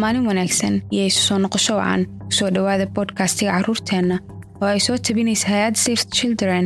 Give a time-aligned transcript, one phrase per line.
[0.00, 4.16] maalin wanaagsan iyo isu soo noqosho wacan ku soo dhowaada bodkastiga carruurteenna
[4.60, 6.64] oo ay soo tabinaysa hay'adda safe children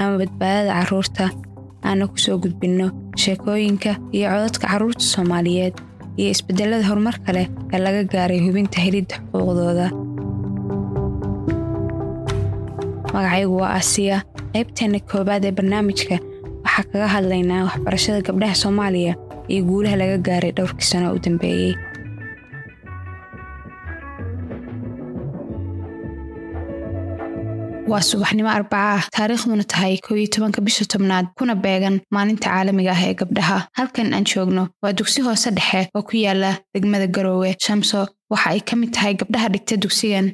[0.00, 1.24] ama badbaadada carruurta
[1.88, 2.86] aana ku soo gudbinno
[3.22, 5.74] sheekooyinka iyo codadka carruurta soomaaliyeed
[6.18, 9.86] iyo isbeddellada horumarka leh ee laga gaaray hubinta helidda xuquuqdooda.
[13.14, 14.16] Magacaygu waa asiya
[14.54, 16.16] qaybteenna koowaad ee barnaamijka.
[16.64, 19.12] Waxaa kaga hadlaynaa waxbarashada gabdhaha soomaaliya
[19.52, 21.72] iyo guulaha laga gaaray dhowrkii sano u dambeeyey
[27.90, 33.02] waa subaxnimo arbaca ah taariikhduna tahay kow tobanka bisha tobnaad kuna beegan maalinta caalamiga ah
[33.08, 33.58] ee gabdhaha.
[33.78, 37.50] Halkan aan joogno waa dugsi hoose dhexe oo ku yaalla degmada garoowe.
[37.64, 38.00] Shamso
[38.32, 40.26] waxa ay ka mid tahay gabdhaha dhigta dugsigan.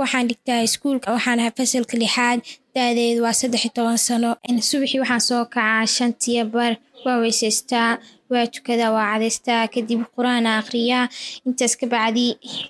[0.00, 2.38] Waxaan dhigtaa iskuulka waxaan ahaa fasalka lixaad
[2.74, 4.30] da-deedu waa saddex iyo toban sano.
[4.70, 6.72] Subaxii waxaan soo kacaa shantiya bar
[7.04, 7.90] weysaystaa
[8.30, 11.04] waa tukadaa waa cadaystaa kadib qur'aana akhriyaa
[11.46, 12.26] intaas ka bacdi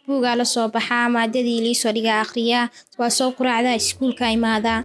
[0.07, 2.65] buugaa la soo baxaa maadadii liisoo dhigaa akhriyaa
[3.01, 4.79] waa soo quraacdaa iskuulka imaadaa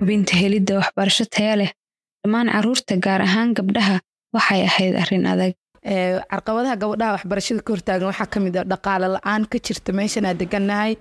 [0.00, 1.70] hubinta helidda waxbarasho taya leh
[2.22, 3.96] dhammaan carruurta gaar ahaan gabdhaha
[4.36, 5.52] waxay ahayd arrin adag
[6.30, 10.92] carqabadaha gabadhaha waxbarashada ka hortaagan waxaa ka mid a dhaqaale la'aan ka jirta meeshanaa degannahay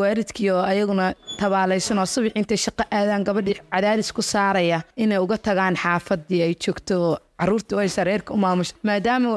[0.00, 1.06] waalidkii oo ayaguna
[1.40, 6.54] tabaalaysan oo subax intay shaqo aadaan gabadhii cadaadis ku saaraya inay uga tagaan xaafadii ay
[6.64, 7.18] joogto.
[7.38, 9.30] Caruurta ay sareerka u maamusho maadaama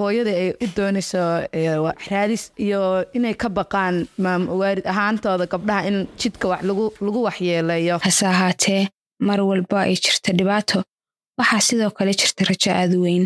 [0.00, 1.22] hooyada ay u doonayso
[2.10, 2.80] raadis iyo
[3.18, 4.06] inay ka baqaan
[4.60, 6.62] waalid ahaantooda gabdhaha in jidka wax
[7.06, 7.98] lagu waxyeeleeyo.
[8.06, 8.82] Hase ahaatee
[9.28, 10.78] mar walba ay jirta dhibaato.
[11.38, 13.24] Waxaa sidoo kale jirta rajo aad u weyn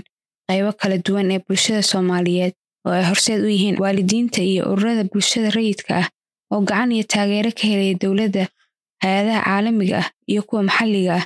[0.48, 2.54] qaybo kala duwan ee bulshada soomaaliyeed
[2.86, 6.08] oo ay horseed u yihiin waalidiinta iyo ururada bulshada rayidka ah
[6.52, 8.44] oo gacan iyo taageero ka helaya dowladda
[9.02, 11.24] hay'adaha caalamiga ah iyo kuwa maxalliga ah.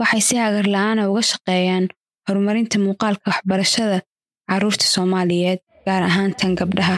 [0.00, 1.84] Waxay si hagar la'aana uga shaqeeyaan
[2.26, 3.98] horumarinta muuqaalka waxbarashada
[4.48, 6.96] carruurta soomaaliyeed gaar ahaan tan gabdhaha.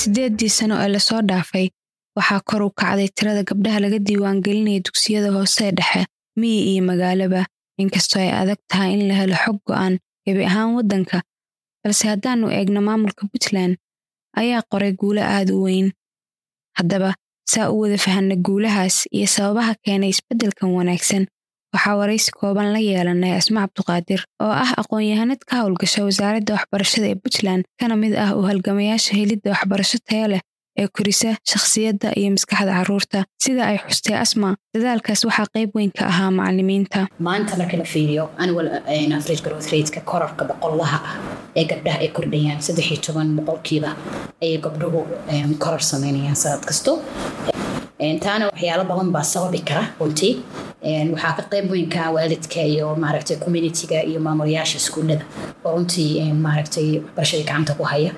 [0.00, 1.66] Siddeeddii sano ee la soo dhaafay
[2.16, 6.02] waxaa kor u kacday tirada gabdhaha laga diiwaangelinaya dugsiyada hoose dhexe
[6.40, 7.40] miyi iyo magaalaba
[7.82, 9.94] inkastoo ay adag tahay in la helo xog go'an
[10.26, 11.16] gebi ahaan waddanka.
[11.82, 13.74] Balse haddaannu eegno maamulka puntland
[14.40, 15.88] ayaa qoray guulo aad u weyn.
[16.78, 17.10] Haddaba
[17.52, 21.24] saa u wada fahanna guulahaas iyo sababaha keenay isbeddelkan wanaagsan
[21.74, 27.18] waxaa waraysi kooban la yeelanay asma cabduqaadir oo ah aqoon-yahanad ka howlgasha wasaaradda waxbarashada ee
[27.22, 30.40] puntland kana mid ah u halgamayaasha helidda waxbarasho tayo leh
[30.80, 36.04] ee korisa shakhsiyadda iyo maskaxda carruurta sida ay xustay asma dadaalkaas waxaa qayb weyn ka
[36.12, 37.00] ahaa macallimiinta.
[37.28, 38.68] Maanta marka la fiiriyo annual
[39.18, 41.14] average growth rateka korarka boqolaha ah
[41.58, 43.90] ee gabdhaha ay kordhayaan saddex iyo toban boqolkiiba
[44.44, 45.00] ayay gabdhuhu
[45.64, 46.92] korar sameynayaan sanad kasto.
[48.24, 50.32] Taana waxyaalo badan baa sababi kara runtii.
[51.12, 55.24] Waxaa ka qayb weyn ka waalidka iyo maaragtay communitiga iyo maamulayaasha iskuullada
[55.64, 58.10] oo runtii maaragtay waxbarashadii gacanta ku haya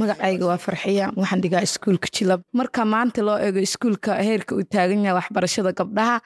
[0.00, 2.40] magacayga waa farxiya waxaan dhigaa iskuulka jilab.
[2.58, 6.16] Marka maanta loo eego iskuulka heerka uu taagan yahay waxbarashada gabdhaha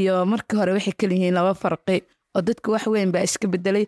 [0.00, 1.96] iyo markii hore waxay kaliyihiin laba farqi
[2.34, 3.86] oo dadka wax weyn baa iska bedelay.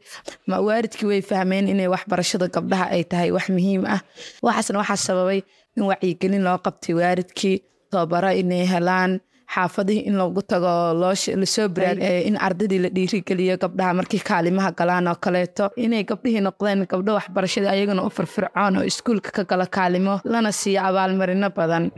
[0.49, 4.01] Waalidkii way fahmeen inay waxbarashada gabdhaha ay tahay wax muhiim ah?
[4.43, 5.41] Waxaasna waxaa sababay
[5.77, 7.57] in wacyigelin loo qabtay waalidkii
[7.91, 9.21] tababaro inay helaan
[9.55, 11.15] xaafadihii in lagu tago la
[11.47, 11.99] soo baraar
[12.29, 15.71] in ardaydii la dhiirigeliyo gabdhaha markii kaalimaha galaan oo kaleeto.
[15.77, 20.81] Inay gabdhihii noqdeen gabdho waxbarashada ayagana u firfircoon oo iskuulka ka gala kaalimo lana siiyo
[20.89, 21.91] abaalmarino badan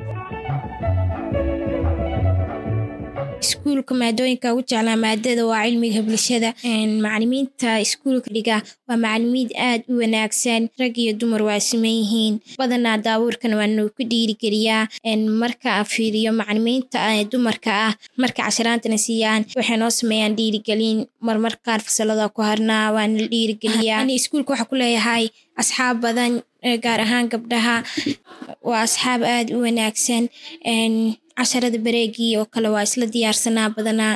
[3.69, 6.55] iskuulka maadooyinka ugu jeclaa maadada waa cilmiga bulshada
[7.05, 8.57] macalimiinta iskuulka dhiga
[8.89, 12.41] waa macalimiid aad u wanaagsan rag iyo dumar waa siman yihiin.
[12.59, 14.89] Badanaa daabuurkan waanu ku dhiirigeliyaa.
[15.41, 16.99] Marka fiiriyo macalimiinta
[17.31, 23.29] dumarka ah marka casharaantana siiyaan waxay noo sameeyaan dhiirigelin marmar qaar fasalada ku harnaa waana
[23.33, 25.29] dhiirigeliyaa iskuulka waxaa ku leeyahay
[25.61, 26.33] asxaab badan
[26.85, 27.77] gaar ahaan gabdhaha.
[28.69, 30.25] Waa asxaab aad u wanaagsan
[31.39, 34.15] casharada bareegii oo kale waa isla diyaarsanaa badanaa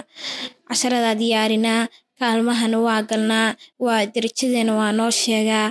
[0.68, 1.82] casharadaa diyaarinaa
[2.18, 3.48] kaalmahana waa galnaa
[3.84, 5.66] waa darajadeena waa noo sheegaa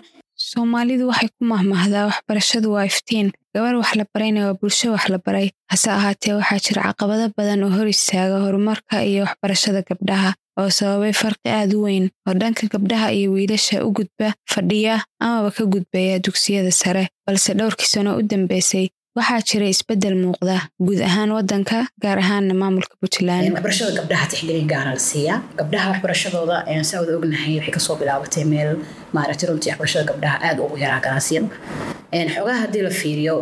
[0.50, 3.28] soomaalidu waxay ku mahmahdaa waxbarashadu waa iftiin.
[3.54, 5.48] Gabar wax la barayna waa bulsho wax la baray.
[5.72, 11.14] Hase ahaatee waxaa jira caqabado badan oo hor istaaga horumarka iyo waxbarashada gabdhaha oo sababay
[11.22, 12.06] farqi aad u weyn.
[12.28, 17.90] Oo dhanka gabdhaha iyo wiilasha u gudba fadhiya amaba ka gudbaya dugsiyada sare balse dhowrkii
[17.94, 18.86] sano u dambeysay
[19.18, 20.56] waxaa jira isbeddel muuqda
[20.88, 23.52] guud ahaan waddanka gaar ahaanna maamulka puntland.
[23.56, 26.58] Waxbarashada gabdhaha tixgelin gaara la siiyaa gabdhaha waxbarashadooda
[26.90, 28.70] saa wada ognahay waxay ka soo bilaabatay meel
[29.16, 31.48] maaragtay runtii waxbarashada gabdhaha aad ugu yaraa ganaasiyada
[32.36, 33.36] xogaha haddii la fiiriyo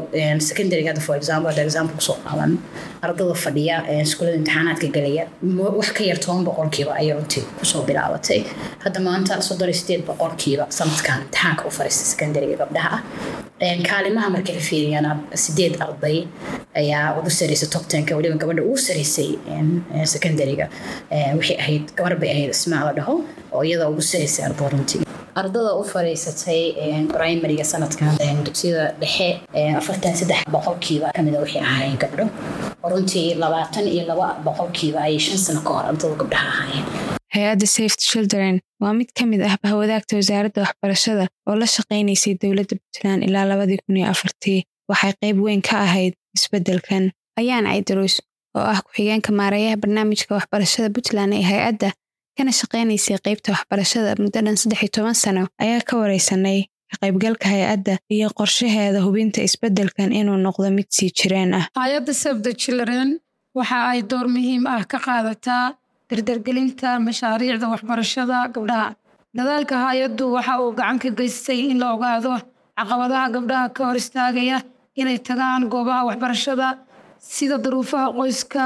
[0.48, 2.52] secondaryga hadda for example hadda example ku soo qaadan
[3.06, 3.76] ardada fadhiya
[4.06, 5.24] iskuulada imtixaanaadka gelaya
[5.80, 8.40] wax ka yar toban boqolkiiba ayay runtii ku soo bilaabatay.
[8.86, 12.98] Hadda maanta soddon iyo sideed boqolkiiba sanadkan imtixaanka u fariistay secondaryga gabdhaha.
[12.98, 13.02] ah
[13.90, 15.12] kaalimaha markii la fiiriyana
[15.44, 16.18] sideed arday
[16.82, 19.30] ayaa ugu sareysay top tenka weliba gabadha ugu sareysay
[20.14, 20.70] secondaryga.
[21.38, 23.16] Waxay ahayd gabar bay ahayd ismaa la dhaho
[23.52, 25.02] oo iyada ugu sareysay ardada runtii
[25.42, 26.62] ardada u fariisatay
[27.14, 29.30] primaryga sanadkan dugsiyada dhexe
[29.82, 32.26] afartan saddex boqolkiiba kamida waxay ahaayeen gabdho
[32.92, 38.04] runtii labaatan iyo laba boqolkiiba ayay shan sano ka hor ardada gabdhaha ahaayeen hay'adda safety
[38.12, 43.46] children waa mid ka mid ah bahwadaagta wasaaradda waxbarashada oo la shaqaynaysay dowladda puntland ilaa
[43.52, 44.60] labadii kun iyo afartii.
[44.90, 47.04] Waxay qayb weyn ka ahayd isbeddelkan.
[47.40, 48.16] Ayaan caydaruus
[48.58, 51.90] oo ah ku-xigeenka maareeyaha barnaamijka waxbarashada puntland ee hay'adda
[52.38, 56.60] kana shaqaynaysay qaybta waxbarashada muddo dhan saddex iyo toban sano ayaa ka wareysanay
[56.90, 61.66] ka qaybgalka hay'adda iyo qorshaheeda hubinta isbeddelkan inuu noqdo mid sii jireen ah.
[61.82, 62.14] Hay'adda
[62.46, 63.08] the children
[63.58, 65.66] waxa ay door muhiim ah ka qaadataa
[66.10, 68.88] dardargelinta mashaariicda waxbarashada gabdhaha
[69.38, 72.34] dadaalka hay'addu waxa uu gacan ka geystay in la ogaado
[72.80, 74.58] caqabadaha gabdhaha ka hor istaagaya
[75.02, 76.68] inay tagaan goobaha waxbarashada
[77.36, 78.64] sida duruufaha qoyska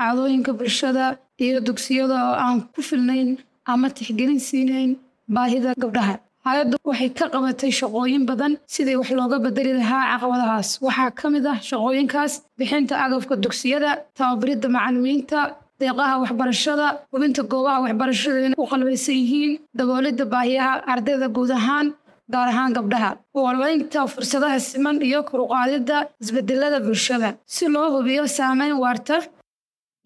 [0.00, 1.04] caadooyinka bulshada
[1.44, 3.28] iyo dugsiyada oo aan ku filnayn
[3.72, 4.90] ama tixgelin siinayn
[5.34, 6.14] baahida gabdhaha.
[6.46, 10.68] Hay'addu waxay ka qabatay shaqooyin badan sidii wax looga bedeli lahaa caqabadahaas.
[10.86, 15.38] Waxaa ka mid ah shaqooyinkaas bixinta agabka dugsiyada tababaridda macallimiinta
[15.80, 21.86] deeqaha waxbarashada hubinta goobaha waxbarashada inay u qalbaysan yihiin daboolidda baahiyaha ardayda guud ahaan
[22.32, 23.10] gaar ahaan gabdhaha.
[23.44, 27.28] Walweynta fursadaha siman iyo koruqaadidda isbedelada bulshada.
[27.54, 29.16] Si loo hubiyo saameyn waarta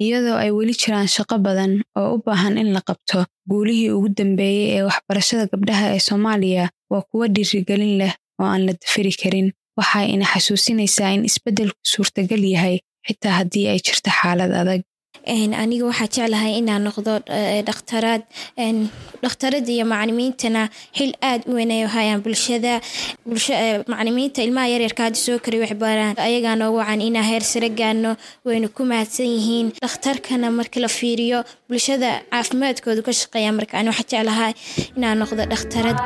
[0.04, 3.18] iyadoo ay weli jiraan shaqo badan oo u baahan in la qabto
[3.50, 8.72] guulihii ugu dambeeyey ee waxbarashada gabdhaha ee soomaaliya waa kuwo dhiirigelin leh oo aan la
[8.82, 9.48] dafiri karin.
[9.78, 12.76] Waxa ina xasuusinaysaa in isbeddelku suurtagal yahay
[13.06, 14.80] xitaa haddii ay jirto xaalad adag
[15.26, 17.12] aniga waxaa jeclahay inaan noqdo
[17.68, 18.22] dhakhtaraad
[19.22, 20.62] dhakhtarada iyo macalimiintana
[20.96, 22.80] xil aad u weyn ay hayaan bulshada.
[23.90, 26.14] Macalimiinta ilmaha yaryarka hadda soo kari waxbaraan.
[26.18, 29.66] Ayagaa noogu wacan inaa heer sare gaano waynu ku mahadsan yihiin.
[29.82, 33.78] Dhakhtarkana marka la fiiriyo bulshada caafimaadkoodu ka shaqeeya marka.
[33.78, 34.52] Ani waxaa jeclahay
[34.96, 35.98] inaan noqdo dhakhtarad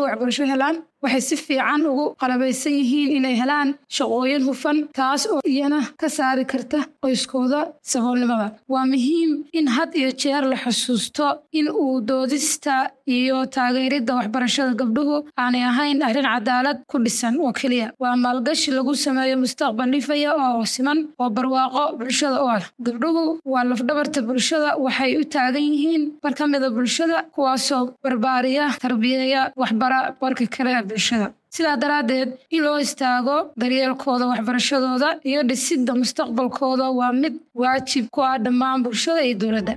[0.00, 5.40] gabdhuhu waxbarasho helaan waxay si fiican ugu qalabaysan yihiin inay helaan shaqooyin hufan taas oo
[5.54, 7.60] iyana ka saari karta qoyskooda
[7.92, 8.48] saboolnimada.
[8.72, 11.26] Waa muhiim in had iyo jeer la xusuusto
[11.58, 12.74] in uu doodista
[13.16, 17.86] iyo taageeridda waxbarashada gabdhuhu aanay ahayn arrin cadaalad ku dhisan oo keliya.
[18.02, 22.62] Waa maalgashi lagu sameeyo mustaqbal dhifaya oo siman oo barwaaqo bulshada u ah.
[22.86, 23.22] Gabdhuhu
[23.52, 29.98] waa lafdhabarta bulshada waxay u taagan yihiin bar ka mida bulshada kuwaasoo barbaariya tarbiyeeya waxbara
[30.20, 31.26] barka kale bulshada
[31.56, 38.36] sidaa daraaddeed in loo istaago daryeelkooda waxbarashadooda iyo dhisidda mustaqbalkooda waa mid waajib ku ah
[38.44, 39.74] dhammaan bulshada iyo dowladda.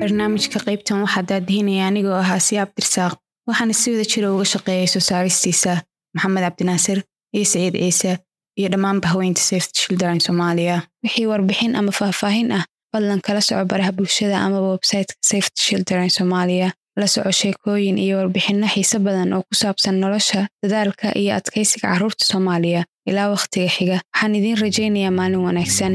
[0.00, 3.14] Barnaamijka qaybtan waxaa daadihinaya anigoo ahaa siyaab dirsaaq.
[3.48, 5.72] Waxaana si wada jira uga shaqeeyay soo saaristiisa
[6.14, 6.98] maxamed cabdinaasir
[7.36, 8.10] iyo saciid ciise
[8.58, 10.82] iyo dhammaanba haweynta safety children soomaaliya.
[11.04, 16.72] Wixii warbixin ama faahfaahin ah fadlan kala soco baraha bulshada amaba websiteka safety children soomaaliya.
[16.96, 22.24] La soco sheekooyin iyo warbixinno xiise badan oo ku saabsan nolosha dadaalka iyo adkaysiga carruurta
[22.32, 22.84] soomaaliya.
[23.06, 25.94] Ilaa wakhtiga xiga waxaan idiin rajaynayaa maalin wanaagsan